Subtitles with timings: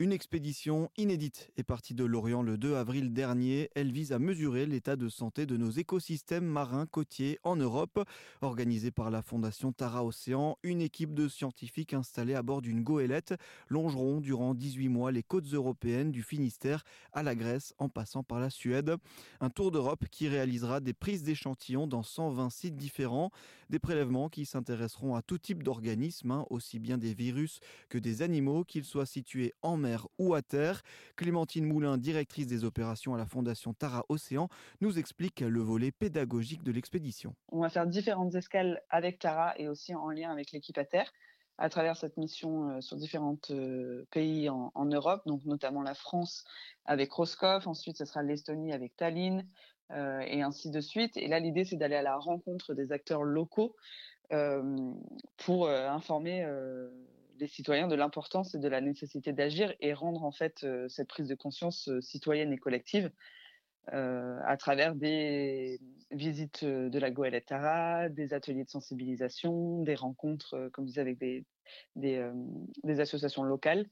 [0.00, 3.68] Une expédition inédite est partie de Lorient le 2 avril dernier.
[3.74, 8.02] Elle vise à mesurer l'état de santé de nos écosystèmes marins côtiers en Europe.
[8.40, 13.34] Organisée par la Fondation Tara Océan, une équipe de scientifiques installée à bord d'une goélette
[13.68, 16.82] longeront durant 18 mois les côtes européennes du Finistère
[17.12, 18.96] à la Grèce en passant par la Suède.
[19.42, 23.32] Un tour d'Europe qui réalisera des prises d'échantillons dans 120 sites différents,
[23.68, 27.60] des prélèvements qui s'intéresseront à tout type d'organismes, hein, aussi bien des virus
[27.90, 30.82] que des animaux, qu'ils soient situés en mer ou à terre.
[31.16, 34.48] Clémentine Moulin, directrice des opérations à la Fondation Tara Océan,
[34.80, 37.34] nous explique le volet pédagogique de l'expédition.
[37.52, 41.12] On va faire différentes escales avec Tara et aussi en lien avec l'équipe à terre
[41.60, 46.44] à travers cette mission euh, sur différents euh, pays en, Europe, donc notamment la France
[46.86, 49.46] avec Roscoff, ensuite ce sera l'Estonie avec Tallinn,
[49.90, 51.16] euh, et ainsi de suite.
[51.16, 53.76] Et là, l'idée, c'est d'aller à la rencontre des acteurs locaux
[55.38, 56.46] pour informer
[57.46, 61.28] citoyens de l'importance et de la nécessité d'agir et rendre en fait euh, cette prise
[61.28, 63.10] de conscience euh, citoyenne et collective
[63.92, 70.68] euh, à travers des visites de la goélette Tara, des ateliers de sensibilisation, des rencontres,
[70.72, 71.18] comme je disais, avec
[71.96, 73.86] des associations locales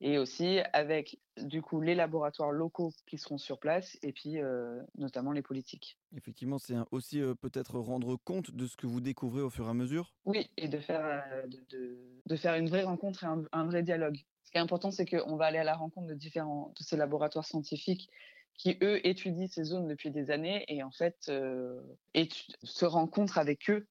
[0.00, 4.80] et aussi avec du coup les laboratoires locaux qui seront sur place et puis euh,
[4.96, 5.98] notamment les politiques.
[6.16, 9.70] Effectivement, c'est aussi euh, peut-être rendre compte de ce que vous découvrez au fur et
[9.70, 10.14] à mesure?
[10.24, 14.18] Oui, et de faire, euh, de, de, faire une vraie rencontre et un, vrai dialogue.
[14.44, 16.96] Ce qui est important, c'est qu'on va aller à la rencontre de différents de ces
[16.96, 18.08] laboratoires scientifiques
[18.54, 23.86] qui eux étudient ces zones depuis des années et en fait se rencontrent avec eux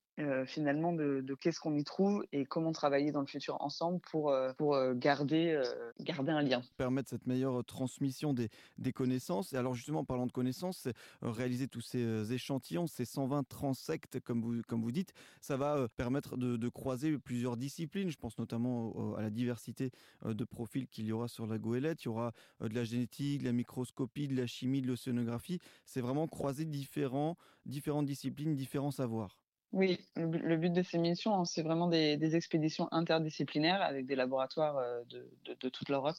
[0.45, 4.51] finalement de, qu'est-ce qu'on y trouve et comment travailler dans le futur ensemble pour, euh,
[4.53, 5.61] pour euh, garder,
[5.99, 6.61] garder un lien.
[6.77, 9.53] Permettre cette meilleure transmission des, des connaissances.
[9.53, 10.87] Et alors justement, en parlant de connaissances,
[11.21, 16.37] réaliser tous ces échantillons, ces 120 transects, comme vous, comme vous dites, ça va permettre
[16.37, 18.09] de, de croiser plusieurs disciplines.
[18.09, 19.91] Je pense notamment à la diversité
[20.25, 22.03] de profils qu'il y aura sur la goélette.
[22.03, 25.59] Il y aura de la génétique, de la microscopie, de la chimie, de l'océanographie.
[25.85, 29.37] C'est vraiment croiser différents, différentes disciplines, différents savoirs.
[29.73, 34.77] Oui, le but de ces missions, hein, c'est vraiment des, expéditions interdisciplinaires avec des laboratoires
[34.77, 35.03] euh,
[35.45, 36.15] de, toute l'Europe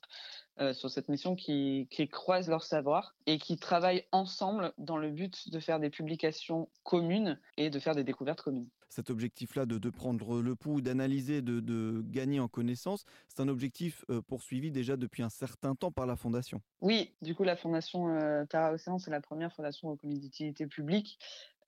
[0.60, 5.50] euh, sur cette mission qui, croisent leur savoir et qui travaillent ensemble dans le but
[5.50, 8.68] de faire des publications communes et de faire des découvertes communes.
[8.90, 14.20] Cet objectif-là de, prendre le pouls, d'analyser, de, gagner en connaissance, c'est un objectif euh,
[14.20, 16.60] poursuivi déjà depuis un certain temps par la Fondation.
[16.80, 21.18] Oui, du coup, la Fondation Tara Océan, c'est la première fondation reconnue d'utilité publique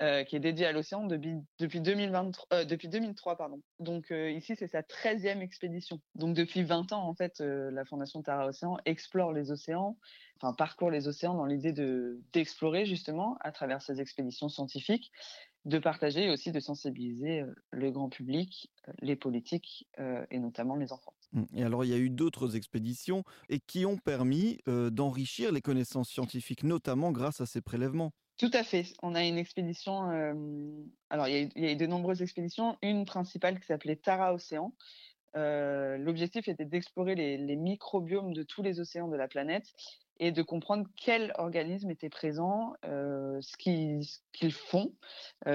[0.03, 3.37] euh, qui est dédié à l'océan depuis, depuis, 2023, euh, depuis 2003.
[3.37, 3.61] Pardon.
[3.81, 6.01] Donc euh, ici, c'est sa 13e expédition.
[6.15, 9.99] Donc depuis 20 ans, en fait, la Fondation Terra Océan explore les océans,
[10.41, 15.13] enfin parcourt les océans dans l'idée de d'explorer justement à travers ses expéditions scientifiques,
[15.67, 18.73] de partager et aussi de sensibiliser le grand public,
[19.03, 19.87] les politiques
[20.31, 21.13] et notamment les enfants.
[21.33, 21.43] Mmh.
[21.57, 26.09] Et alors, il y a eu d'autres expéditions et qui ont permis d'enrichir les connaissances
[26.09, 28.13] scientifiques, notamment grâce à ces prélèvements.
[28.41, 28.87] Tout à fait.
[29.03, 30.11] On a une expédition.
[30.11, 30.33] Euh,
[31.11, 32.79] alors, il y, a, eu de nombreuses expéditions.
[32.81, 34.73] Une principale qui s'appelait Tara Océan.
[35.37, 39.67] Euh, l'objectif était d'explorer les, microbiomes de tous les océans de la planète
[40.21, 44.95] et de comprendre quels organismes étaient présents, euh, ce qu'ils font,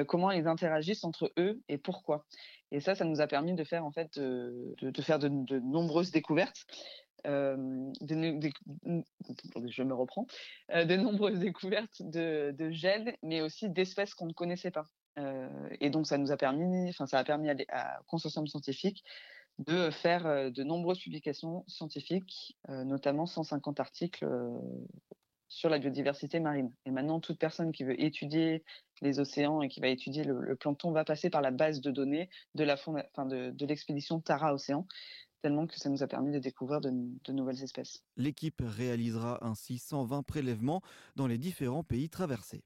[0.07, 2.27] comment ils interagissent entre eux et pourquoi.
[2.71, 5.27] Et ça, ça nous a permis de faire en fait de, faire de,
[5.59, 6.67] nombreuses découvertes.
[7.25, 10.27] Euh, je me reprends,
[10.71, 14.85] euh, de nombreuses découvertes de, de gènes, mais aussi d'espèces qu'on ne connaissait pas.
[15.17, 15.49] Euh,
[15.79, 19.03] et donc, ça nous a permis, enfin, ça a permis à, à Consortium Scientifique
[19.57, 24.27] de faire de nombreuses publications scientifiques, notamment 150 articles
[25.47, 26.73] sur la biodiversité marine.
[26.85, 28.65] Et maintenant, toute personne qui veut étudier
[29.01, 32.29] les océans et qui va étudier le, plancton va passer par la base de données
[32.55, 34.85] de de, de l'expédition Tara Océan,
[35.45, 38.03] tellement que ça nous a permis de découvrir de, de nouvelles espèces.
[38.17, 40.81] L'équipe réalisera ainsi 120 prélèvements
[41.15, 42.63] dans les différents pays traversés.